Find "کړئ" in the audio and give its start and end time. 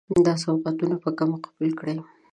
1.79-1.95